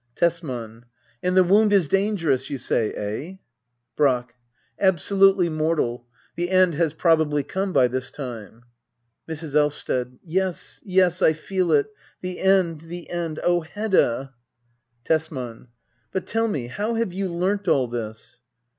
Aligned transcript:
Tesman. 0.15 0.85
And 1.21 1.37
the 1.37 1.43
wound 1.43 1.71
is 1.71 1.87
dangerous, 1.87 2.49
you 2.49 2.57
say— 2.57 2.91
eh} 2.93 3.35
Brack. 3.95 4.33
Absolutely 4.79 5.47
mortal. 5.47 6.07
The 6.35 6.49
end 6.49 6.73
has 6.73 6.95
probably 6.95 7.43
come 7.43 7.71
by 7.71 7.87
this 7.87 8.09
time. 8.09 8.63
Mrs. 9.29 9.53
Elvsted. 9.53 10.17
Yes, 10.23 10.81
yes, 10.83 11.21
I 11.21 11.33
feel 11.33 11.71
it 11.71 11.85
The 12.21 12.39
end! 12.39 12.81
The 12.81 13.11
end! 13.11 13.41
Oh, 13.43 13.61
Hedda! 13.61 14.33
Tesman. 15.05 15.67
But 16.11 16.25
tell 16.25 16.47
me, 16.47 16.65
how 16.65 16.95
have 16.95 17.13
you 17.13 17.27
learnt 17.29 17.67
all 17.67 17.87
this? 17.87 18.41